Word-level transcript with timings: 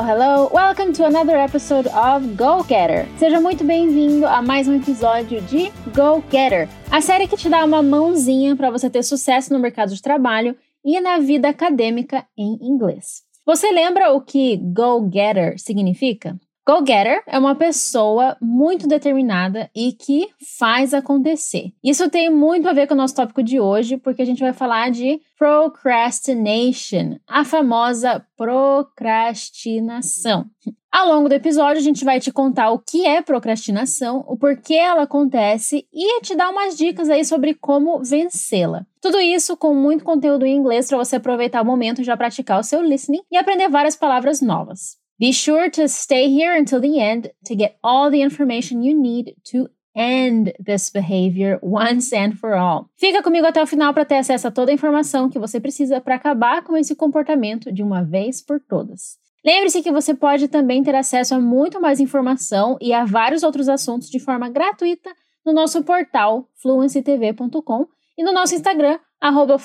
Hello, 0.00 0.12
hello! 0.12 0.50
Welcome 0.50 0.94
to 0.94 1.04
another 1.04 1.36
episode 1.36 1.86
of 1.88 2.34
Go 2.34 2.64
Getter. 2.66 3.06
Seja 3.18 3.38
muito 3.38 3.62
bem-vindo 3.62 4.26
a 4.26 4.40
mais 4.40 4.66
um 4.66 4.74
episódio 4.76 5.42
de 5.42 5.70
Go 5.94 6.24
Getter, 6.30 6.70
a 6.90 7.02
série 7.02 7.28
que 7.28 7.36
te 7.36 7.50
dá 7.50 7.62
uma 7.66 7.82
mãozinha 7.82 8.56
para 8.56 8.70
você 8.70 8.88
ter 8.88 9.02
sucesso 9.02 9.52
no 9.52 9.58
mercado 9.58 9.94
de 9.94 10.00
trabalho 10.00 10.56
e 10.82 10.98
na 11.02 11.18
vida 11.18 11.50
acadêmica 11.50 12.26
em 12.34 12.58
inglês. 12.62 13.24
Você 13.44 13.70
lembra 13.70 14.10
o 14.14 14.22
que 14.22 14.56
Go 14.56 15.06
Getter 15.12 15.58
significa? 15.58 16.40
Go-getter 16.70 17.24
é 17.26 17.36
uma 17.36 17.56
pessoa 17.56 18.36
muito 18.40 18.86
determinada 18.86 19.68
e 19.74 19.92
que 19.92 20.28
faz 20.56 20.94
acontecer. 20.94 21.72
Isso 21.82 22.08
tem 22.08 22.30
muito 22.30 22.68
a 22.68 22.72
ver 22.72 22.86
com 22.86 22.94
o 22.94 22.96
nosso 22.96 23.16
tópico 23.16 23.42
de 23.42 23.58
hoje, 23.58 23.96
porque 23.96 24.22
a 24.22 24.24
gente 24.24 24.38
vai 24.38 24.52
falar 24.52 24.88
de 24.88 25.20
procrastination, 25.36 27.18
a 27.26 27.44
famosa 27.44 28.24
procrastinação. 28.36 30.46
Ao 30.92 31.08
longo 31.08 31.28
do 31.28 31.34
episódio, 31.34 31.78
a 31.78 31.84
gente 31.84 32.04
vai 32.04 32.20
te 32.20 32.30
contar 32.30 32.70
o 32.70 32.78
que 32.78 33.04
é 33.04 33.20
procrastinação, 33.20 34.24
o 34.28 34.36
porquê 34.36 34.74
ela 34.74 35.02
acontece 35.02 35.88
e 35.92 36.20
te 36.20 36.36
dar 36.36 36.50
umas 36.50 36.76
dicas 36.76 37.10
aí 37.10 37.24
sobre 37.24 37.52
como 37.52 38.00
vencê-la. 38.04 38.86
Tudo 39.00 39.18
isso 39.18 39.56
com 39.56 39.74
muito 39.74 40.04
conteúdo 40.04 40.46
em 40.46 40.54
inglês 40.54 40.86
para 40.86 40.98
você 40.98 41.16
aproveitar 41.16 41.62
o 41.62 41.66
momento 41.66 42.00
e 42.00 42.04
já 42.04 42.16
praticar 42.16 42.60
o 42.60 42.64
seu 42.64 42.80
listening 42.80 43.22
e 43.28 43.36
aprender 43.36 43.68
várias 43.68 43.96
palavras 43.96 44.40
novas. 44.40 44.99
Be 45.20 45.32
sure 45.32 45.68
to 45.72 45.86
stay 45.86 46.30
here 46.30 46.58
until 46.58 46.80
the 46.80 46.98
end 46.98 47.30
to 47.44 47.54
get 47.54 47.76
all 47.82 48.10
the 48.10 48.22
information 48.22 48.82
you 48.82 48.98
need 48.98 49.34
to 49.52 49.68
end 49.94 50.54
this 50.58 50.88
behavior 50.88 51.58
once 51.62 52.10
and 52.10 52.38
for 52.38 52.54
all. 52.54 52.88
Fica 52.96 53.22
comigo 53.22 53.46
até 53.46 53.62
o 53.62 53.66
final 53.66 53.92
para 53.92 54.06
ter 54.06 54.16
acesso 54.16 54.48
a 54.48 54.50
toda 54.50 54.70
a 54.70 54.74
informação 54.74 55.28
que 55.28 55.38
você 55.38 55.60
precisa 55.60 56.00
para 56.00 56.14
acabar 56.14 56.64
com 56.64 56.74
esse 56.74 56.96
comportamento 56.96 57.70
de 57.70 57.82
uma 57.82 58.02
vez 58.02 58.40
por 58.40 58.60
todas. 58.60 59.18
Lembre-se 59.44 59.82
que 59.82 59.92
você 59.92 60.14
pode 60.14 60.48
também 60.48 60.82
ter 60.82 60.94
acesso 60.94 61.34
a 61.34 61.38
muito 61.38 61.78
mais 61.82 62.00
informação 62.00 62.78
e 62.80 62.94
a 62.94 63.04
vários 63.04 63.42
outros 63.42 63.68
assuntos 63.68 64.08
de 64.08 64.18
forma 64.18 64.48
gratuita 64.48 65.10
no 65.44 65.52
nosso 65.52 65.84
portal 65.84 66.48
fluencytv.com 66.62 67.86
e 68.16 68.24
no 68.24 68.32
nosso 68.32 68.54
Instagram, 68.54 68.98
arroba 69.20 69.58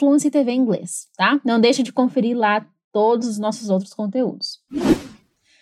tá? 1.15 1.39
Não 1.45 1.61
deixe 1.61 1.81
de 1.81 1.93
conferir 1.93 2.37
lá 2.37 2.67
todos 2.91 3.25
os 3.29 3.39
nossos 3.39 3.69
outros 3.69 3.93
conteúdos. 3.93 4.59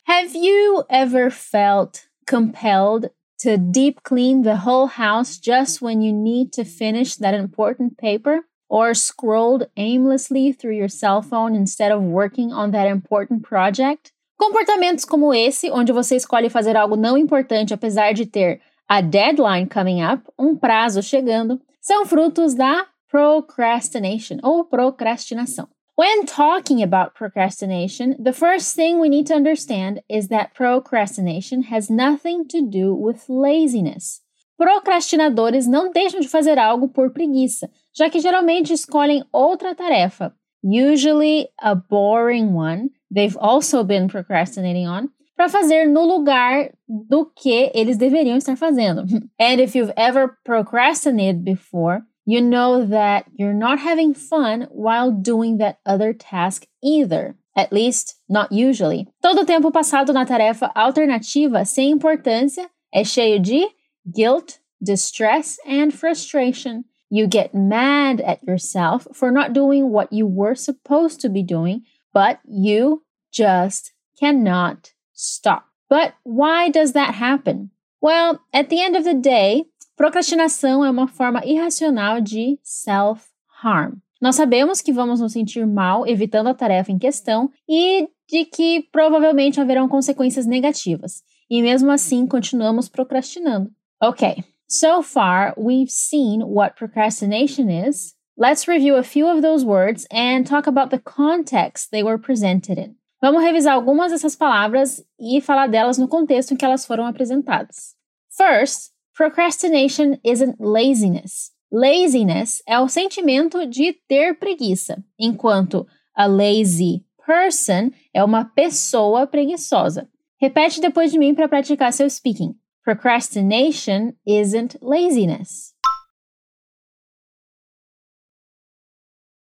Have 0.06 0.36
you 0.36 0.84
ever 0.90 1.30
felt 1.30 2.08
compelled 2.28 3.09
to 3.40 3.58
deep 3.58 4.04
clean 4.04 4.42
the 4.42 4.58
whole 4.58 4.88
house 4.88 5.38
just 5.38 5.82
when 5.82 6.02
you 6.02 6.12
need 6.12 6.52
to 6.54 6.66
finish 6.66 7.16
that 7.16 7.34
important 7.34 7.98
paper? 7.98 8.42
Or 8.70 8.94
scrolled 8.94 9.68
aimlessly 9.78 10.52
through 10.52 10.76
your 10.76 10.90
cell 10.90 11.22
phone 11.22 11.56
instead 11.56 11.92
of 11.92 12.02
working 12.02 12.52
on 12.52 12.72
that 12.72 12.88
important 12.88 13.44
project? 13.44 14.12
Comportamentos 14.38 15.06
como 15.06 15.34
esse, 15.34 15.72
onde 15.72 15.94
você 15.94 16.18
escolhe 16.18 16.50
fazer 16.50 16.76
algo 16.76 16.98
não 16.98 17.18
importante 17.18 17.74
apesar 17.74 18.14
de 18.14 18.26
ter 18.26 18.59
a 18.90 19.00
deadline 19.00 19.68
coming 19.68 20.04
up, 20.04 20.24
um 20.38 20.56
prazo 20.56 21.02
chegando, 21.02 21.62
são 21.80 22.06
frutos 22.06 22.54
da 22.54 22.88
procrastination 23.09 24.40
ou 24.44 24.66
procrastinação. 24.66 25.70
When 25.95 26.25
talking 26.25 26.81
about 26.81 27.13
procrastination, 27.13 28.16
the 28.17 28.33
first 28.33 28.75
thing 28.75 28.99
we 28.99 29.09
need 29.09 29.27
to 29.27 29.36
understand 29.36 30.02
is 30.09 30.30
that 30.30 30.55
procrastination 30.55 31.63
has 31.63 31.88
nothing 31.88 32.47
to 32.47 32.67
do 32.67 32.95
with 32.95 33.30
laziness. 33.30 34.19
Procrastinadores 34.59 35.67
não 35.67 35.91
deixam 35.91 36.19
de 36.19 36.27
fazer 36.27 36.58
algo 36.58 36.89
por 36.89 37.11
preguiça, 37.11 37.69
já 37.95 38.09
que 38.09 38.19
geralmente 38.19 38.73
escolhem 38.73 39.23
outra 39.31 39.75
tarefa, 39.75 40.33
usually 40.63 41.47
a 41.61 41.75
boring 41.75 42.55
one, 42.55 42.89
they've 43.11 43.38
also 43.39 43.83
been 43.83 44.07
procrastinating 44.07 44.88
on, 44.88 45.09
para 45.35 45.47
fazer 45.47 45.85
no 45.88 46.05
lugar 46.05 46.72
do 46.88 47.25
que 47.25 47.69
eles 47.75 47.97
deveriam 47.97 48.38
estar 48.38 48.56
fazendo. 48.56 49.06
And 49.39 49.62
if 49.62 49.75
you've 49.75 49.94
ever 49.95 50.38
procrastinated 50.44 51.44
before, 51.44 52.01
you 52.25 52.41
know 52.41 52.85
that 52.85 53.25
you're 53.35 53.53
not 53.53 53.79
having 53.79 54.13
fun 54.13 54.67
while 54.72 55.11
doing 55.11 55.57
that 55.57 55.79
other 55.85 56.13
task 56.13 56.66
either. 56.84 57.35
At 57.56 57.72
least, 57.72 58.16
not 58.28 58.51
usually. 58.51 59.07
Todo 59.22 59.45
tempo 59.45 59.69
passado 59.69 60.11
na 60.11 60.25
tarefa 60.25 60.72
alternativa 60.75 61.66
sem 61.66 61.91
importância 61.91 62.67
é 62.94 63.03
cheio 63.03 63.39
de 63.39 63.67
guilt, 64.12 64.59
distress, 64.81 65.59
and 65.66 65.94
frustration. 65.94 66.85
You 67.09 67.28
get 67.28 67.53
mad 67.53 68.22
at 68.22 68.41
yourself 68.44 69.07
for 69.13 69.29
not 69.29 69.53
doing 69.53 69.91
what 69.91 70.12
you 70.12 70.25
were 70.25 70.56
supposed 70.56 71.22
to 71.22 71.29
be 71.29 71.44
doing, 71.44 71.83
but 72.12 72.39
you 72.47 73.03
just 73.31 73.94
cannot 74.19 74.94
stop. 75.13 75.66
But 75.89 76.16
why 76.23 76.69
does 76.69 76.94
that 76.94 77.13
happen? 77.13 77.69
Well, 78.01 78.41
at 78.51 78.69
the 78.69 78.81
end 78.81 78.95
of 78.95 79.03
the 79.03 79.13
day, 79.13 79.66
Procrastinação 80.03 80.84
é 80.84 80.91
uma 80.91 81.08
forma 81.08 81.41
irracional 81.46 82.19
de 82.19 82.59
self-harm. 82.62 83.94
Nós 84.22 84.36
sabemos 84.36 84.81
que 84.81 84.91
vamos 84.91 85.22
nos 85.22 85.31
sentir 85.31 85.66
mal 85.66 86.06
evitando 86.06 86.47
a 86.47 86.53
tarefa 86.53 86.91
em 86.91 87.00
questão 87.00 87.50
e 87.69 88.09
de 88.28 88.44
que 88.44 88.86
provavelmente 88.92 89.62
haverão 89.62 89.88
consequências 89.88 90.46
negativas. 90.46 91.24
E 91.50 91.62
mesmo 91.62 91.90
assim, 91.90 92.28
continuamos 92.28 92.90
procrastinando. 92.90 93.72
Ok, 94.02 94.44
so 94.68 95.02
far 95.02 95.53
we've 95.58 95.90
seen 95.90 96.44
what 96.44 96.75
procrastination 96.75 97.69
is. 97.69 98.13
Let's 98.38 98.68
review 98.68 98.97
a 98.97 99.03
few 99.03 99.25
of 99.25 99.42
those 99.42 99.66
words 99.66 100.06
and 100.12 100.44
talk 100.44 100.68
about 100.68 100.90
the 100.90 101.00
context 101.00 101.92
they 101.92 102.03
were 102.03 102.19
presented 102.19 102.78
in. 102.78 102.97
Vamos 103.22 103.42
revisar 103.42 103.74
algumas 103.74 104.12
dessas 104.12 104.36
palavras 104.36 105.02
e 105.18 105.40
falar 105.40 105.68
delas 105.68 105.97
no 105.97 106.09
contexto 106.09 106.53
em 106.53 106.58
que 106.58 106.66
elas 106.66 106.86
foram 106.86 107.06
apresentadas. 107.06 107.96
First, 108.36 108.93
Procrastination 109.16 110.18
isn't 110.24 110.59
laziness. 110.59 111.51
Laziness 111.72 112.63
é 112.68 112.79
o 112.79 112.88
sentimento 112.88 113.68
de 113.68 113.94
ter 114.07 114.40
preguiça, 114.40 115.03
enquanto 115.19 115.85
a 116.16 116.25
lazy 116.25 117.06
person 117.24 117.91
é 118.12 118.24
uma 118.24 118.44
pessoa 118.44 119.28
preguiçosa. 119.28 120.09
Repete 120.41 120.81
depois 120.81 121.12
de 121.12 121.19
mim 121.19 121.35
para 121.35 121.47
praticar 121.47 121.94
seu 121.94 122.09
speaking. 122.09 122.56
Procrastination 122.84 124.13
isn't 124.25 124.79
laziness. 124.81 125.74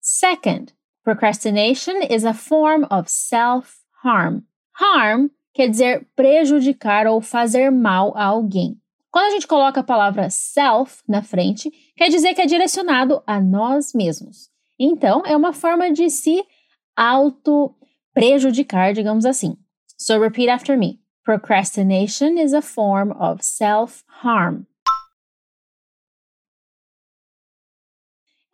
Second, 0.02 0.74
procrastination 1.02 2.02
is 2.10 2.24
a 2.24 2.34
form 2.34 2.86
of 2.90 3.08
self-harm. 3.08 4.44
Harm 4.72 5.30
quer 5.54 5.68
dizer 5.68 6.06
prejudicar 6.14 7.06
ou 7.06 7.22
fazer 7.22 7.70
mal 7.70 8.14
a 8.16 8.24
alguém. 8.24 8.78
Quando 9.16 9.28
a 9.28 9.30
gente 9.30 9.46
coloca 9.46 9.80
a 9.80 9.82
palavra 9.82 10.28
self 10.28 11.02
na 11.08 11.22
frente, 11.22 11.70
quer 11.96 12.10
dizer 12.10 12.34
que 12.34 12.42
é 12.42 12.44
direcionado 12.44 13.22
a 13.26 13.40
nós 13.40 13.94
mesmos. 13.94 14.50
Então, 14.78 15.22
é 15.24 15.34
uma 15.34 15.54
forma 15.54 15.90
de 15.90 16.10
se 16.10 16.44
auto 16.94 17.74
prejudicar, 18.12 18.92
digamos 18.92 19.24
assim. 19.24 19.56
So 19.96 20.20
repeat 20.20 20.50
after 20.50 20.76
me. 20.76 21.00
Procrastination 21.24 22.36
is 22.36 22.52
a 22.52 22.60
form 22.60 23.10
of 23.12 23.42
self-harm. 23.42 24.66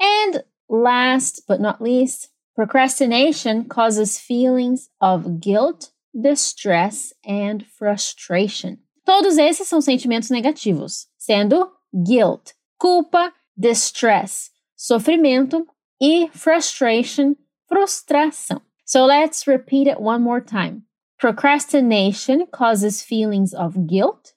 And 0.01 0.45
last 0.71 1.43
but 1.49 1.61
not 1.61 1.83
least, 1.83 2.31
procrastination 2.55 3.65
causes 3.65 4.17
feelings 4.17 4.89
of 5.01 5.41
guilt, 5.41 5.91
distress, 6.15 7.13
and 7.27 7.67
frustration. 7.67 8.79
Todos 9.05 9.37
esses 9.37 9.69
são 9.69 9.81
sentimentos 9.81 10.31
negativos, 10.31 11.09
sendo 11.19 11.71
guilt, 11.93 12.53
culpa, 12.79 13.33
distress, 13.57 14.51
sofrimento 14.77 15.67
e 16.01 16.29
frustration, 16.33 17.35
frustração. 17.69 18.61
So 18.85 19.07
let's 19.07 19.47
repeat 19.47 19.89
it 19.89 20.01
one 20.01 20.23
more 20.23 20.41
time. 20.41 20.83
Procrastination 21.19 22.47
causes 22.47 23.03
feelings 23.03 23.55
of 23.55 23.87
guilt, 23.87 24.35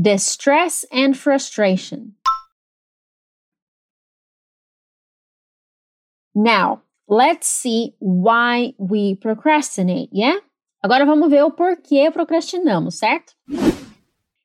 distress, 0.00 0.84
and 0.90 1.16
frustration. 1.16 2.14
Now, 6.34 6.82
let's 7.08 7.46
see 7.48 7.94
why 7.98 8.74
we 8.78 9.16
procrastinate, 9.16 10.08
yeah? 10.12 10.36
Agora 10.82 11.04
vamos 11.04 11.28
ver 11.28 11.42
o 11.44 11.50
porquê 11.50 12.10
procrastinamos, 12.10 12.96
certo? 12.96 13.32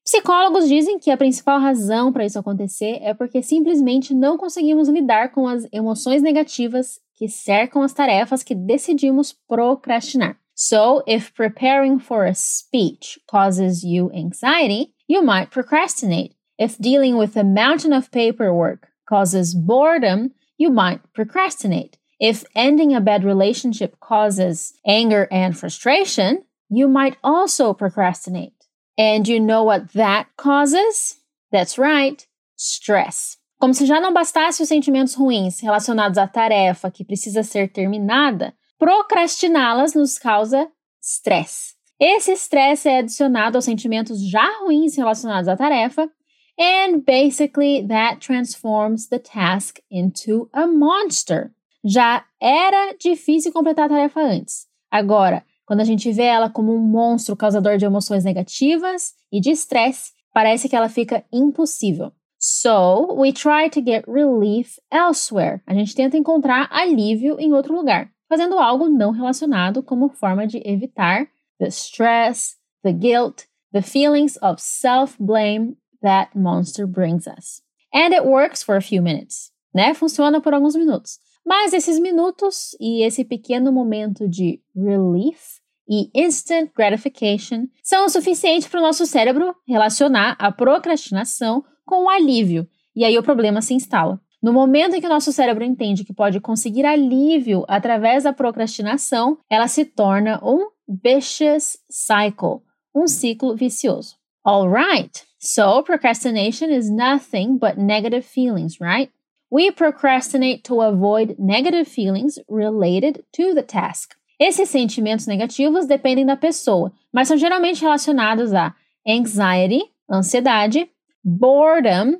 Psicólogos 0.03 0.67
dizem 0.67 0.99
que 0.99 1.11
a 1.11 1.17
principal 1.17 1.59
razão 1.59 2.11
para 2.11 2.25
isso 2.25 2.37
acontecer 2.37 2.99
é 3.01 3.13
porque 3.13 3.41
simplesmente 3.41 4.13
não 4.13 4.37
conseguimos 4.37 4.89
lidar 4.89 5.31
com 5.31 5.47
as 5.47 5.65
emoções 5.71 6.21
negativas 6.21 6.99
que 7.15 7.29
cercam 7.29 7.83
as 7.83 7.93
tarefas 7.93 8.43
que 8.43 8.53
decidimos 8.53 9.33
procrastinar. 9.47 10.37
So, 10.55 11.03
if 11.07 11.31
preparing 11.33 11.99
for 11.99 12.25
a 12.25 12.33
speech 12.33 13.19
causes 13.27 13.83
you 13.83 14.11
anxiety, 14.13 14.93
you 15.07 15.23
might 15.23 15.51
procrastinate. 15.51 16.35
If 16.59 16.77
dealing 16.79 17.15
with 17.15 17.37
a 17.37 17.43
mountain 17.43 17.93
of 17.93 18.11
paperwork 18.11 18.87
causes 19.07 19.55
boredom, 19.55 20.31
you 20.57 20.71
might 20.71 21.01
procrastinate. 21.13 21.97
If 22.23 22.45
ending 22.55 22.95
a 22.95 23.01
bad 23.01 23.25
relationship 23.25 23.99
causes 23.99 24.71
anger 24.87 25.27
and 25.29 25.57
frustration, 25.57 26.45
you 26.69 26.87
might 26.87 27.17
also 27.21 27.73
procrastinate. 27.73 28.53
And 28.97 29.27
you 29.27 29.41
know 29.41 29.65
what 29.65 29.91
that 29.91 30.27
causes? 30.37 31.17
That's 31.51 31.77
right, 31.77 32.25
stress. 32.55 33.35
Como 33.59 33.73
se 33.73 33.85
já 33.85 33.99
não 33.99 34.13
bastasse 34.13 34.63
os 34.63 34.69
sentimentos 34.69 35.15
ruins 35.15 35.59
relacionados 35.59 36.17
à 36.17 36.25
tarefa 36.25 36.89
que 36.89 37.03
precisa 37.03 37.43
ser 37.43 37.67
terminada, 37.67 38.53
procrastiná-las 38.79 39.93
nos 39.93 40.17
causa 40.17 40.69
stress. 41.01 41.75
Esse 41.99 42.31
estresse 42.31 42.87
é 42.87 42.99
adicionado 42.99 43.57
aos 43.57 43.65
sentimentos 43.65 44.25
já 44.25 44.49
ruins 44.61 44.95
relacionados 44.95 45.49
à 45.49 45.57
tarefa, 45.57 46.09
and 46.57 47.03
basically 47.05 47.85
that 47.85 48.21
transforms 48.25 49.09
the 49.09 49.19
task 49.19 49.81
into 49.91 50.49
a 50.53 50.65
monster. 50.65 51.51
Já 51.83 52.23
era 52.41 52.95
difícil 52.97 53.51
completar 53.51 53.85
a 53.85 53.89
tarefa 53.89 54.21
antes. 54.21 54.67
Agora, 54.89 55.43
quando 55.65 55.81
a 55.81 55.85
gente 55.85 56.11
vê 56.11 56.23
ela 56.23 56.49
como 56.49 56.73
um 56.73 56.79
monstro 56.79 57.35
causador 57.35 57.77
de 57.77 57.85
emoções 57.85 58.23
negativas 58.23 59.13
e 59.31 59.41
de 59.41 59.51
estresse, 59.51 60.11
parece 60.33 60.69
que 60.69 60.75
ela 60.75 60.89
fica 60.89 61.23
impossível. 61.31 62.11
So, 62.39 63.13
we 63.13 63.31
try 63.31 63.69
to 63.69 63.81
get 63.81 64.05
relief 64.05 64.79
elsewhere. 64.91 65.61
A 65.65 65.73
gente 65.73 65.95
tenta 65.95 66.17
encontrar 66.17 66.67
alívio 66.69 67.39
em 67.39 67.53
outro 67.53 67.73
lugar, 67.73 68.09
fazendo 68.27 68.59
algo 68.59 68.89
não 68.89 69.11
relacionado 69.11 69.81
como 69.81 70.09
forma 70.09 70.45
de 70.45 70.61
evitar 70.65 71.27
the 71.59 71.67
stress, 71.67 72.55
the 72.83 72.91
guilt, 72.91 73.43
the 73.71 73.81
feelings 73.81 74.37
of 74.41 74.61
self-blame 74.61 75.77
that 76.01 76.37
monster 76.37 76.85
brings 76.85 77.25
us. 77.27 77.61
And 77.93 78.13
it 78.13 78.25
works 78.25 78.61
for 78.61 78.75
a 78.75 78.81
few 78.81 79.01
minutes, 79.01 79.51
né? 79.73 79.93
Funciona 79.93 80.41
por 80.41 80.53
alguns 80.53 80.75
minutos. 80.75 81.19
Mas 81.45 81.73
esses 81.73 81.99
minutos 81.99 82.75
e 82.79 83.05
esse 83.05 83.25
pequeno 83.25 83.71
momento 83.71 84.27
de 84.27 84.61
relief 84.75 85.61
e 85.87 86.09
instant 86.15 86.71
gratification 86.75 87.67
são 87.83 88.05
o 88.05 88.09
suficiente 88.09 88.69
para 88.69 88.79
o 88.79 88.83
nosso 88.83 89.05
cérebro 89.05 89.53
relacionar 89.67 90.35
a 90.39 90.51
procrastinação 90.51 91.63
com 91.85 92.05
o 92.05 92.09
alívio, 92.09 92.67
e 92.95 93.03
aí 93.03 93.17
o 93.17 93.23
problema 93.23 93.61
se 93.61 93.73
instala. 93.73 94.19
No 94.41 94.51
momento 94.51 94.95
em 94.95 94.99
que 94.99 95.05
o 95.05 95.09
nosso 95.09 95.31
cérebro 95.31 95.63
entende 95.63 96.03
que 96.03 96.13
pode 96.13 96.39
conseguir 96.41 96.85
alívio 96.85 97.63
através 97.67 98.23
da 98.23 98.33
procrastinação, 98.33 99.37
ela 99.49 99.67
se 99.67 99.85
torna 99.85 100.39
um 100.43 100.69
vicious 100.87 101.77
cycle, 101.89 102.61
um 102.93 103.07
ciclo 103.07 103.55
vicioso. 103.55 104.15
Alright, 104.45 105.23
so 105.39 105.81
procrastination 105.83 106.69
is 106.69 106.89
nothing 106.89 107.57
but 107.57 107.77
negative 107.77 108.25
feelings, 108.25 108.79
right? 108.81 109.09
We 109.53 109.69
procrastinate 109.69 110.63
to 110.63 110.81
avoid 110.81 111.35
negative 111.37 111.87
feelings 111.87 112.39
related 112.49 113.23
to 113.33 113.53
the 113.53 113.61
task. 113.61 114.15
Esses 114.39 114.67
sentimentos 114.67 115.27
negativos 115.27 115.85
dependem 115.85 116.25
da 116.25 116.35
pessoa, 116.35 116.91
mas 117.13 117.27
são 117.27 117.37
geralmente 117.37 117.79
relacionados 117.79 118.51
a 118.51 118.75
anxiety, 119.07 119.83
ansiedade, 120.09 120.89
boredom, 121.23 122.19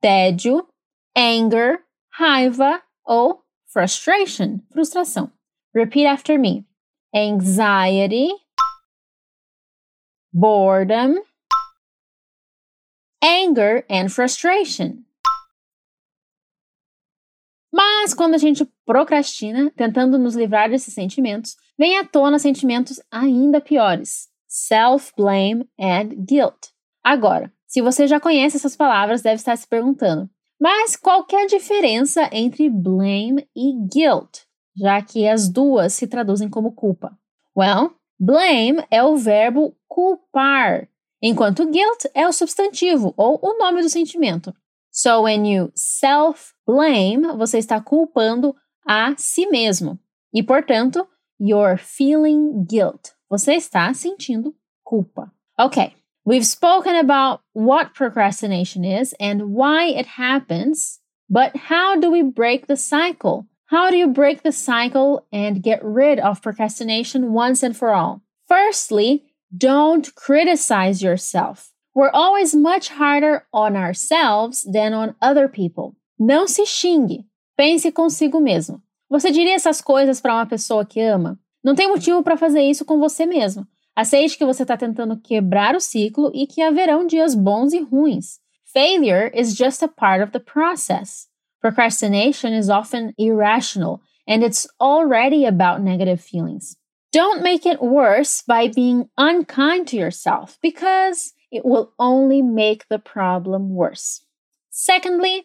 tédio, 0.00 0.66
anger, 1.16 1.84
raiva 2.10 2.82
ou 3.06 3.44
frustration, 3.72 4.58
frustração. 4.72 5.30
Repeat 5.72 6.06
after 6.06 6.36
me. 6.36 6.66
Anxiety, 7.14 8.28
boredom, 10.32 11.22
anger 13.22 13.84
and 13.88 14.08
frustration. 14.08 15.04
Mas 17.72 18.12
quando 18.12 18.34
a 18.34 18.38
gente 18.38 18.68
procrastina, 18.84 19.72
tentando 19.74 20.18
nos 20.18 20.36
livrar 20.36 20.68
desses 20.68 20.92
sentimentos, 20.92 21.56
vem 21.78 21.98
à 21.98 22.04
tona 22.04 22.38
sentimentos 22.38 23.00
ainda 23.10 23.60
piores: 23.60 24.28
self-blame 24.46 25.66
and 25.80 26.08
guilt. 26.26 26.68
Agora, 27.02 27.52
se 27.66 27.80
você 27.80 28.06
já 28.06 28.20
conhece 28.20 28.58
essas 28.58 28.76
palavras, 28.76 29.22
deve 29.22 29.36
estar 29.36 29.56
se 29.56 29.66
perguntando: 29.66 30.28
mas 30.60 30.94
qual 30.94 31.26
é 31.32 31.42
a 31.42 31.46
diferença 31.46 32.28
entre 32.30 32.70
blame 32.70 33.48
e 33.56 33.72
guilt, 33.92 34.42
já 34.76 35.02
que 35.02 35.26
as 35.26 35.48
duas 35.48 35.92
se 35.92 36.06
traduzem 36.06 36.48
como 36.48 36.70
culpa? 36.70 37.18
Well, 37.56 37.96
blame 38.16 38.84
é 38.88 39.02
o 39.02 39.16
verbo 39.16 39.74
culpar, 39.88 40.88
enquanto 41.20 41.66
guilt 41.66 42.04
é 42.14 42.28
o 42.28 42.32
substantivo 42.32 43.12
ou 43.16 43.40
o 43.42 43.58
nome 43.58 43.82
do 43.82 43.88
sentimento. 43.88 44.54
So 44.92 45.22
when 45.22 45.44
you 45.46 45.72
self-blame, 45.74 47.22
você 47.38 47.58
está 47.58 47.80
culpando 47.82 48.54
a 48.86 49.14
si 49.16 49.46
mesmo. 49.46 49.98
E, 50.34 50.42
portanto, 50.42 51.08
you're 51.40 51.78
feeling 51.78 52.64
guilt. 52.68 53.12
Você 53.30 53.54
está 53.54 53.92
sentindo 53.94 54.54
culpa. 54.84 55.32
Ok, 55.58 55.94
we've 56.26 56.46
spoken 56.46 56.94
about 56.96 57.40
what 57.54 57.94
procrastination 57.94 58.84
is 58.84 59.14
and 59.18 59.54
why 59.54 59.86
it 59.86 60.06
happens, 60.06 61.00
but 61.28 61.56
how 61.56 61.96
do 61.96 62.10
we 62.10 62.22
break 62.22 62.66
the 62.66 62.76
cycle? 62.76 63.46
How 63.66 63.90
do 63.90 63.96
you 63.96 64.08
break 64.08 64.42
the 64.42 64.52
cycle 64.52 65.26
and 65.32 65.62
get 65.62 65.82
rid 65.82 66.20
of 66.20 66.42
procrastination 66.42 67.32
once 67.32 67.62
and 67.62 67.74
for 67.74 67.94
all? 67.94 68.20
Firstly, 68.46 69.24
don't 69.56 70.14
criticize 70.14 71.02
yourself. 71.02 71.71
We're 71.94 72.10
always 72.10 72.54
much 72.54 72.88
harder 72.88 73.44
on 73.52 73.76
ourselves 73.76 74.62
than 74.62 74.94
on 74.94 75.14
other 75.20 75.46
people. 75.46 75.94
Não 76.18 76.48
se 76.48 76.64
xingue. 76.64 77.26
Pense 77.56 77.92
consigo 77.92 78.40
mesmo. 78.40 78.80
Você 79.10 79.30
diria 79.30 79.54
essas 79.54 79.82
coisas 79.82 80.20
para 80.20 80.34
uma 80.34 80.46
pessoa 80.46 80.86
que 80.86 81.00
ama? 81.00 81.38
Não 81.62 81.74
tem 81.74 81.88
motivo 81.88 82.22
para 82.22 82.36
fazer 82.36 82.62
isso 82.62 82.84
com 82.84 82.98
você 82.98 83.26
mesmo. 83.26 83.66
Aceite 83.94 84.38
que 84.38 84.44
você 84.44 84.62
está 84.62 84.74
tentando 84.74 85.20
quebrar 85.20 85.76
o 85.76 85.80
ciclo 85.80 86.30
e 86.34 86.46
que 86.46 86.62
haverão 86.62 87.06
dias 87.06 87.34
bons 87.34 87.74
e 87.74 87.80
ruins. 87.80 88.40
Failure 88.72 89.30
is 89.34 89.54
just 89.54 89.82
a 89.82 89.88
part 89.88 90.22
of 90.22 90.32
the 90.32 90.40
process. 90.40 91.28
Procrastination 91.60 92.54
is 92.54 92.70
often 92.70 93.12
irrational 93.18 94.00
and 94.26 94.42
it's 94.42 94.66
already 94.80 95.44
about 95.44 95.82
negative 95.82 96.22
feelings. 96.22 96.74
Don't 97.12 97.42
make 97.42 97.66
it 97.66 97.82
worse 97.82 98.42
by 98.42 98.68
being 98.68 99.10
unkind 99.18 99.88
to 99.88 99.96
yourself 99.98 100.56
because 100.62 101.34
it 101.52 101.64
will 101.64 101.92
only 101.98 102.42
make 102.42 102.88
the 102.88 102.98
problem 102.98 103.74
worse. 103.74 104.22
Secondly, 104.70 105.44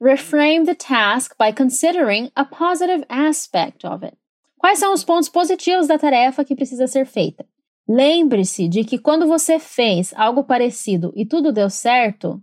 reframe 0.00 0.66
the 0.66 0.74
task 0.74 1.36
by 1.38 1.50
considering 1.50 2.30
a 2.36 2.44
positive 2.44 3.04
aspect 3.08 3.84
of 3.84 4.04
it. 4.04 4.16
Quais 4.58 4.78
são 4.78 4.92
os 4.92 5.04
pontos 5.04 5.28
positivos 5.28 5.86
da 5.86 5.98
tarefa 5.98 6.44
que 6.44 6.54
precisa 6.54 6.86
ser 6.86 7.06
feita? 7.06 7.46
Lembre-se 7.88 8.68
de 8.68 8.84
que 8.84 8.98
quando 8.98 9.26
você 9.26 9.58
fez 9.58 10.12
algo 10.14 10.44
parecido 10.44 11.12
e 11.16 11.24
tudo 11.24 11.52
deu 11.52 11.70
certo, 11.70 12.42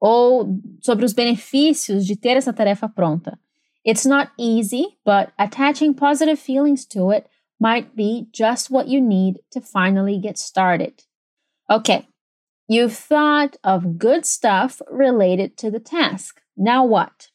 ou 0.00 0.58
sobre 0.80 1.04
os 1.04 1.12
benefícios 1.12 2.06
de 2.06 2.16
ter 2.16 2.36
essa 2.36 2.52
tarefa 2.52 2.88
pronta. 2.88 3.38
It's 3.84 4.06
not 4.06 4.32
easy, 4.38 4.98
but 5.04 5.32
attaching 5.38 5.94
positive 5.94 6.38
feelings 6.38 6.84
to 6.86 7.12
it 7.12 7.26
might 7.60 7.94
be 7.94 8.26
just 8.32 8.70
what 8.70 8.88
you 8.88 9.00
need 9.00 9.40
to 9.52 9.60
finally 9.60 10.18
get 10.18 10.38
started. 10.38 10.94
Okay, 11.70 12.06
You've 12.72 12.96
thought 12.96 13.56
of 13.64 13.98
good 13.98 14.24
stuff 14.24 14.80
related 14.88 15.56
to 15.56 15.72
the 15.72 15.80
task. 15.80 16.40
Now 16.56 16.86
what? 16.86 17.32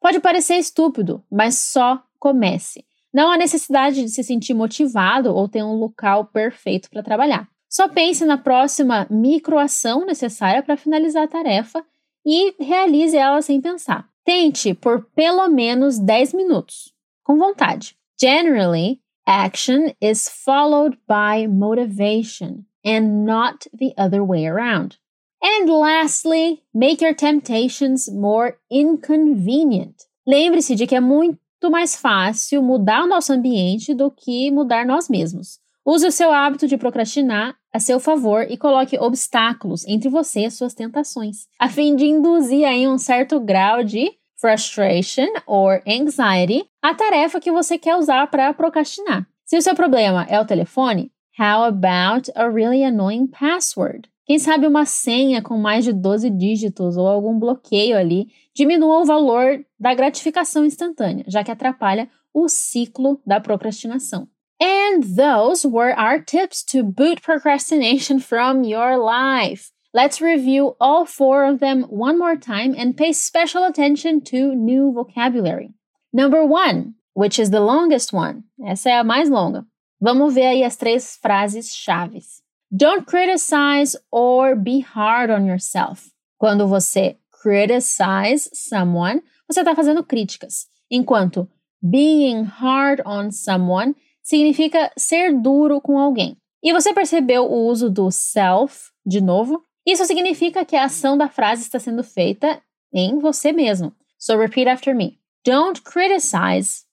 Pode 0.00 0.18
parecer 0.20 0.56
estúpido, 0.56 1.22
mas 1.30 1.58
só 1.58 2.02
comece. 2.18 2.86
Não 3.12 3.30
há 3.30 3.36
necessidade 3.36 4.02
de 4.02 4.08
se 4.08 4.24
sentir 4.24 4.54
motivado 4.54 5.34
ou 5.34 5.46
ter 5.46 5.62
um 5.62 5.74
local 5.74 6.24
perfeito 6.24 6.88
para 6.88 7.02
trabalhar. 7.02 7.46
Só 7.68 7.86
pense 7.86 8.24
na 8.24 8.38
próxima 8.38 9.06
microação 9.10 10.06
necessária 10.06 10.62
para 10.62 10.78
finalizar 10.78 11.24
a 11.24 11.28
tarefa 11.28 11.84
e 12.24 12.54
realize 12.58 13.14
ela 13.14 13.42
sem 13.42 13.60
pensar. 13.60 14.08
Tente 14.24 14.72
por 14.72 15.04
pelo 15.14 15.46
menos 15.48 15.98
10 15.98 16.32
minutos, 16.32 16.94
com 17.22 17.36
vontade. 17.36 17.94
Generally, 18.18 19.02
action 19.26 19.92
is 20.00 20.30
followed 20.30 20.96
by 21.06 21.46
motivation 21.46 22.64
and 22.88 23.26
not 23.26 23.66
the 23.78 23.92
other 23.98 24.24
way 24.24 24.46
around. 24.46 24.96
And 25.42 25.68
lastly, 25.70 26.62
make 26.74 27.04
your 27.04 27.14
temptations 27.14 28.08
more 28.08 28.56
inconvenient. 28.70 30.06
Lembre-se 30.26 30.74
de 30.74 30.86
que 30.86 30.96
é 30.96 31.00
muito 31.00 31.38
mais 31.70 31.94
fácil 31.94 32.62
mudar 32.62 33.04
o 33.04 33.06
nosso 33.06 33.32
ambiente 33.32 33.94
do 33.94 34.10
que 34.10 34.50
mudar 34.50 34.86
nós 34.86 35.08
mesmos. 35.08 35.58
Use 35.86 36.06
o 36.06 36.12
seu 36.12 36.32
hábito 36.32 36.66
de 36.66 36.76
procrastinar 36.76 37.54
a 37.72 37.78
seu 37.78 38.00
favor 38.00 38.46
e 38.48 38.56
coloque 38.56 38.98
obstáculos 38.98 39.86
entre 39.86 40.08
você 40.08 40.46
e 40.46 40.50
suas 40.50 40.74
tentações, 40.74 41.46
a 41.58 41.68
fim 41.68 41.94
de 41.94 42.06
induzir 42.06 42.66
aí 42.66 42.88
um 42.88 42.98
certo 42.98 43.38
grau 43.38 43.84
de 43.84 44.10
frustration 44.40 45.28
or 45.46 45.82
anxiety 45.86 46.64
à 46.82 46.94
tarefa 46.94 47.40
que 47.40 47.52
você 47.52 47.78
quer 47.78 47.96
usar 47.96 48.26
para 48.28 48.52
procrastinar. 48.54 49.26
Se 49.44 49.56
o 49.56 49.62
seu 49.62 49.74
problema 49.74 50.26
é 50.28 50.40
o 50.40 50.46
telefone, 50.46 51.10
How 51.38 51.68
about 51.68 52.28
a 52.34 52.50
really 52.50 52.82
annoying 52.82 53.28
password? 53.28 54.08
Quem 54.26 54.40
sabe 54.40 54.66
uma 54.66 54.84
senha 54.84 55.40
com 55.40 55.56
mais 55.56 55.84
de 55.84 55.92
12 55.92 56.30
dígitos 56.30 56.96
ou 56.96 57.06
algum 57.06 57.38
bloqueio 57.38 57.96
ali 57.96 58.26
diminua 58.52 59.02
o 59.02 59.04
valor 59.04 59.64
da 59.78 59.94
gratificação 59.94 60.64
instantânea, 60.64 61.24
já 61.28 61.44
que 61.44 61.52
atrapalha 61.52 62.10
o 62.34 62.48
ciclo 62.48 63.20
da 63.24 63.38
procrastinação. 63.38 64.26
And 64.60 65.02
those 65.16 65.64
were 65.64 65.94
our 65.96 66.20
tips 66.20 66.64
to 66.72 66.82
boot 66.82 67.22
procrastination 67.22 68.18
from 68.18 68.64
your 68.64 68.98
life. 68.98 69.70
Let's 69.94 70.20
review 70.20 70.74
all 70.80 71.06
four 71.06 71.48
of 71.48 71.60
them 71.60 71.84
one 71.84 72.18
more 72.18 72.36
time 72.36 72.74
and 72.76 72.94
pay 72.94 73.12
special 73.12 73.62
attention 73.62 74.22
to 74.22 74.56
new 74.56 74.92
vocabulary. 74.92 75.72
Number 76.12 76.44
one, 76.44 76.94
which 77.14 77.38
is 77.38 77.50
the 77.50 77.60
longest 77.60 78.12
one. 78.12 78.42
Essa 78.60 78.90
é 78.90 78.98
a 78.98 79.04
mais 79.04 79.30
longa. 79.30 79.64
Vamos 80.00 80.34
ver 80.34 80.46
aí 80.46 80.64
as 80.64 80.76
três 80.76 81.16
frases 81.20 81.74
chaves. 81.74 82.40
Don't 82.70 83.04
criticize 83.04 83.98
or 84.10 84.54
be 84.54 84.80
hard 84.80 85.30
on 85.30 85.46
yourself. 85.46 86.10
Quando 86.38 86.68
você 86.68 87.16
criticize 87.42 88.48
someone, 88.52 89.22
você 89.48 89.60
está 89.60 89.74
fazendo 89.74 90.04
críticas. 90.04 90.66
Enquanto 90.90 91.48
being 91.82 92.42
hard 92.42 93.00
on 93.06 93.30
someone 93.30 93.94
significa 94.22 94.92
ser 94.96 95.32
duro 95.32 95.80
com 95.80 95.98
alguém. 95.98 96.36
E 96.62 96.72
você 96.72 96.92
percebeu 96.92 97.44
o 97.44 97.66
uso 97.66 97.88
do 97.88 98.10
self 98.10 98.90
de 99.04 99.20
novo? 99.20 99.62
Isso 99.86 100.04
significa 100.04 100.64
que 100.64 100.76
a 100.76 100.84
ação 100.84 101.16
da 101.16 101.28
frase 101.28 101.62
está 101.62 101.78
sendo 101.78 102.04
feita 102.04 102.60
em 102.92 103.18
você 103.18 103.52
mesmo. 103.52 103.92
So 104.18 104.36
repeat 104.36 104.68
after 104.68 104.94
me. 104.94 105.18
Don't 105.44 105.80
criticize 105.82 106.84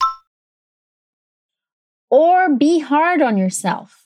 or 2.15 2.49
be 2.49 2.79
hard 2.79 3.21
on 3.21 3.37
yourself. 3.37 4.05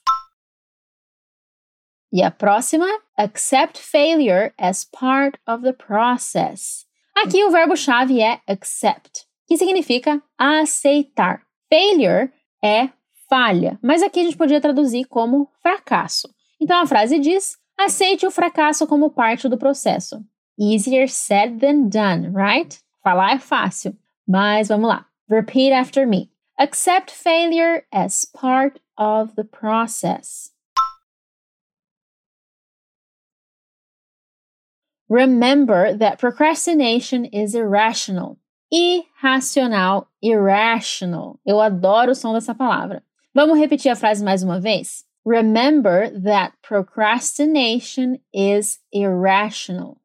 E 2.12 2.24
a 2.24 2.32
próxima, 2.32 2.88
accept 3.16 3.78
failure 3.78 4.52
as 4.58 4.84
part 4.84 5.38
of 5.48 5.62
the 5.62 5.74
process. 5.74 6.88
Aqui 7.16 7.44
o 7.44 7.52
verbo-chave 7.52 8.20
é 8.20 8.42
accept, 8.48 9.28
que 9.48 9.58
significa 9.58 10.24
aceitar. 10.40 11.44
Failure 11.72 12.32
é 12.64 12.90
falha, 13.30 13.78
mas 13.80 14.02
aqui 14.02 14.22
a 14.22 14.24
gente 14.24 14.38
podia 14.38 14.60
traduzir 14.60 15.06
como 15.06 15.48
fracasso. 15.62 16.28
Então 16.60 16.82
a 16.82 16.88
frase 16.88 17.20
diz: 17.20 17.58
aceite 17.78 18.26
o 18.26 18.32
fracasso 18.32 18.88
como 18.88 19.12
parte 19.12 19.48
do 19.48 19.58
processo. 19.58 20.20
Easier 20.58 21.08
said 21.08 21.60
than 21.60 21.90
done, 21.90 22.32
right? 22.34 22.80
Falar 23.04 23.34
é 23.36 23.40
fácil, 23.40 23.96
mas 24.28 24.68
vamos 24.68 24.90
lá. 24.90 25.06
Repeat 25.30 25.74
after 25.74 26.08
me. 26.08 26.32
Accept 26.62 27.10
failure 27.10 27.86
as 27.90 28.26
part 28.26 28.82
of 28.98 29.38
the 29.38 29.46
process. 29.46 30.52
Remember 35.08 35.94
that 35.94 36.20
procrastination 36.20 37.24
is 37.24 37.56
irrational. 37.56 38.40
Irracional, 38.72 40.08
irrational. 40.22 41.40
Eu 41.46 41.62
adoro 41.62 42.12
o 42.12 42.16
som 42.16 42.34
dessa 42.34 42.54
palavra. 42.54 43.02
Vamos 43.34 43.58
repetir 43.58 43.90
a 43.90 43.96
frase 43.96 44.22
mais 44.22 44.44
uma 44.44 44.60
vez? 44.60 45.06
Remember 45.26 46.10
that 46.10 46.54
procrastination 46.62 48.20
is 48.34 48.80
irrational. 48.92 50.02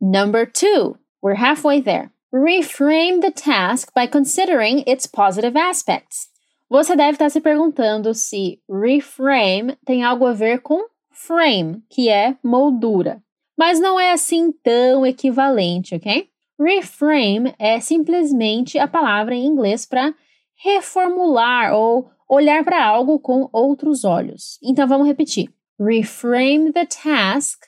Number 0.00 0.44
two, 0.44 0.98
we're 1.22 1.36
halfway 1.36 1.80
there. 1.80 2.10
Reframe 2.32 3.22
the 3.22 3.30
task 3.30 3.94
by 3.94 4.06
considering 4.06 4.84
its 4.86 5.06
positive 5.06 5.56
aspects. 5.56 6.28
Você 6.70 6.94
deve 6.96 7.12
estar 7.12 7.30
se 7.30 7.40
perguntando 7.40 8.12
se 8.12 8.60
reframe 8.68 9.76
tem 9.86 10.04
algo 10.04 10.26
a 10.26 10.32
ver 10.32 10.60
com 10.60 10.84
frame, 11.10 11.82
que 11.88 12.10
é 12.10 12.36
moldura. 12.42 13.22
Mas 13.56 13.80
não 13.80 13.98
é 13.98 14.12
assim 14.12 14.52
tão 14.52 15.06
equivalente, 15.06 15.94
ok? 15.94 16.28
Reframe 16.60 17.54
é 17.58 17.80
simplesmente 17.80 18.78
a 18.78 18.86
palavra 18.86 19.34
em 19.34 19.46
inglês 19.46 19.86
para 19.86 20.14
reformular 20.62 21.72
ou 21.74 22.10
olhar 22.28 22.64
para 22.64 22.84
algo 22.84 23.18
com 23.18 23.48
outros 23.52 24.04
olhos. 24.04 24.58
Então 24.62 24.86
vamos 24.86 25.06
repetir. 25.06 25.48
Reframe 25.80 26.72
the 26.72 26.84
task 26.84 27.62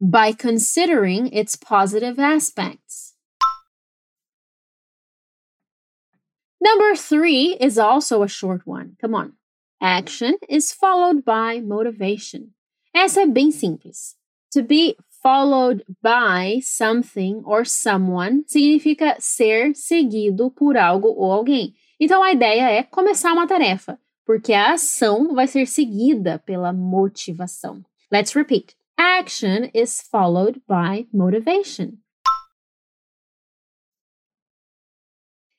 by 0.00 0.32
considering 0.32 1.32
its 1.32 1.56
positive 1.56 2.18
aspects. 2.18 3.14
Number 6.60 6.96
three 6.96 7.56
is 7.60 7.78
also 7.78 8.22
a 8.22 8.28
short 8.28 8.66
one. 8.66 8.96
Come 9.00 9.14
on. 9.14 9.32
Action 9.82 10.36
is 10.48 10.72
followed 10.72 11.24
by 11.24 11.60
motivation. 11.60 12.54
Essa 12.94 13.22
é 13.22 13.26
bem 13.26 13.50
simples. 13.50 14.16
To 14.52 14.62
be 14.62 14.96
followed 15.22 15.84
by 16.02 16.60
something 16.62 17.42
or 17.44 17.64
someone 17.64 18.44
significa 18.46 19.16
ser 19.18 19.74
seguido 19.74 20.50
por 20.50 20.76
algo 20.76 21.08
ou 21.08 21.32
alguém. 21.32 21.74
Então 21.98 22.22
a 22.22 22.32
ideia 22.32 22.70
é 22.70 22.82
começar 22.82 23.32
uma 23.32 23.46
tarefa, 23.46 23.98
porque 24.24 24.52
a 24.52 24.72
ação 24.72 25.34
vai 25.34 25.46
ser 25.46 25.66
seguida 25.66 26.38
pela 26.38 26.72
motivação. 26.72 27.82
Let's 28.12 28.32
repeat. 28.34 28.74
Action 28.98 29.70
is 29.74 30.00
followed 30.00 30.60
by 30.68 31.06
motivation. 31.12 31.98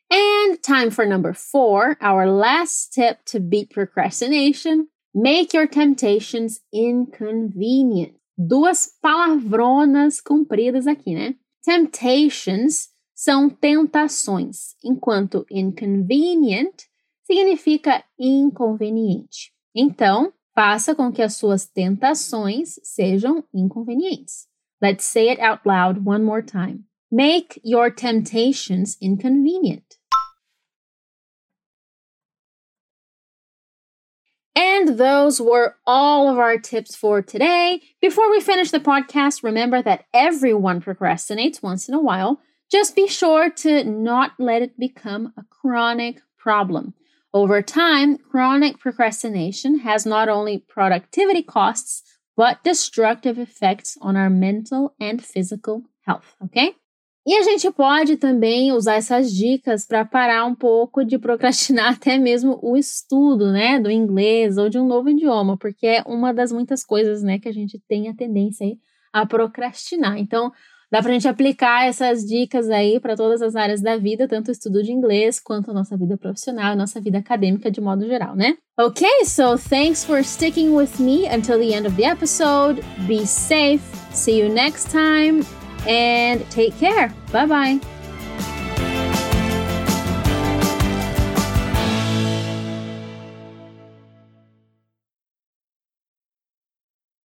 And 0.10 0.62
time 0.64 0.92
for 0.92 1.06
number 1.06 1.34
four, 1.34 1.98
our 2.00 2.26
last 2.28 2.94
tip 2.94 3.26
to 3.26 3.40
beat 3.40 3.72
procrastination 3.72 4.88
make 5.14 5.54
your 5.54 5.68
temptations 5.68 6.62
inconvenient. 6.74 8.14
Duas 8.38 8.92
palavronas 9.02 10.22
compridas 10.22 10.88
aqui, 10.88 11.16
né? 11.16 11.36
Temptations 11.64 12.90
são 13.16 13.50
tentações, 13.50 14.76
enquanto 14.84 15.46
inconvenient 15.50 16.84
significa 17.26 18.04
inconveniente. 18.20 19.54
Então, 19.74 20.32
faça 20.56 20.96
com 20.96 21.12
que 21.12 21.22
as 21.22 21.36
suas 21.36 21.68
tentações 21.68 22.80
sejam 22.82 23.44
inconvenientes. 23.54 24.48
Let's 24.82 25.04
say 25.04 25.30
it 25.30 25.42
out 25.42 25.62
loud 25.66 26.06
one 26.06 26.24
more 26.24 26.42
time. 26.42 26.86
Make 27.12 27.62
your 27.64 27.92
temptations 27.92 28.98
inconvenient. 29.02 29.98
And 34.56 34.98
those 34.98 35.42
were 35.42 35.76
all 35.86 36.30
of 36.30 36.38
our 36.38 36.58
tips 36.58 36.96
for 36.96 37.22
today. 37.22 37.82
Before 38.02 38.30
we 38.32 38.40
finish 38.40 38.72
the 38.72 38.80
podcast, 38.80 39.44
remember 39.44 39.82
that 39.82 40.06
everyone 40.14 40.82
procrastinates 40.82 41.62
once 41.62 41.90
in 41.90 41.94
a 41.94 42.02
while. 42.02 42.40
Just 42.72 42.96
be 42.96 43.08
sure 43.08 43.50
to 43.50 43.84
not 43.84 44.32
let 44.40 44.62
it 44.62 44.80
become 44.80 45.34
a 45.38 45.44
chronic 45.50 46.22
problem. 46.38 46.94
Over 47.36 47.62
time, 47.62 48.18
chronic 48.18 48.80
procrastination 48.80 49.80
has 49.80 50.06
not 50.06 50.30
only 50.30 50.60
productivity 50.70 51.44
costs, 51.44 52.02
but 52.38 52.64
destructive 52.64 53.38
effects 53.38 53.98
on 54.00 54.16
our 54.16 54.30
mental 54.30 54.96
and 55.02 55.22
physical 55.22 55.84
health, 56.08 56.34
okay? 56.42 56.76
E 57.28 57.36
a 57.36 57.44
gente 57.44 57.70
pode 57.72 58.16
também 58.16 58.72
usar 58.72 58.96
essas 58.96 59.34
dicas 59.34 59.86
para 59.86 60.06
parar 60.06 60.46
um 60.46 60.56
pouco 60.56 61.04
de 61.04 61.20
procrastinar 61.20 61.92
até 62.00 62.18
mesmo 62.18 62.58
o 62.64 62.78
estudo, 62.78 63.52
né, 63.52 63.82
do 63.82 63.92
inglês 63.92 64.58
ou 64.58 64.70
de 64.70 64.80
um 64.80 64.88
novo 64.88 65.10
idioma, 65.10 65.58
porque 65.58 65.88
é 65.88 66.04
uma 66.08 66.34
das 66.34 66.54
muitas 66.54 66.86
coisas, 66.86 67.22
né, 67.22 67.38
que 67.38 67.50
a 67.50 67.54
gente 67.54 67.78
tem 67.86 68.08
a 68.08 68.16
tendência 68.16 68.66
a 69.12 69.26
procrastinar. 69.26 70.18
Então, 70.18 70.54
dá 70.92 71.02
para 71.02 71.12
a 71.12 71.14
gente 71.14 71.28
aplicar 71.28 71.88
essas 71.88 72.26
dicas 72.26 72.70
aí 72.70 73.00
para 73.00 73.16
todas 73.16 73.42
as 73.42 73.56
áreas 73.56 73.82
da 73.82 73.98
vida, 73.98 74.28
tanto 74.28 74.50
o 74.50 74.52
estudo 74.52 74.82
de 74.82 74.92
inglês 74.92 75.40
quanto 75.40 75.72
a 75.72 75.74
nossa 75.74 75.98
vida 75.98 76.18
profissional, 76.18 76.74
a 76.74 76.76
nossa 76.76 77.00
vida 77.02 77.18
acadêmica 77.18 77.70
de 77.72 77.82
modo 77.82 78.06
geral, 78.06 78.36
né? 78.36 78.56
Okay, 78.80 79.26
so 79.26 79.58
thanks 79.58 80.04
for 80.04 80.24
sticking 80.24 80.76
with 80.76 81.00
me 81.00 81.28
until 81.28 81.58
the 81.58 81.74
end 81.74 81.88
of 81.88 81.96
the 81.96 82.06
episode. 82.06 82.82
Be 83.08 83.26
safe. 83.26 83.82
See 84.12 84.40
you 84.42 84.50
next 84.50 84.92
time. 84.92 85.46
and 85.88 86.50
take 86.50 86.78
care. 86.78 87.14
Bye 87.32 87.46
bye. 87.46 87.95